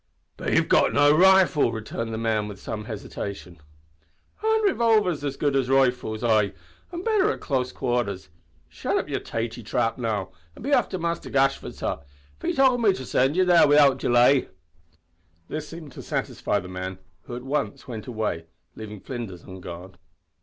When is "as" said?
5.23-5.37, 5.55-5.69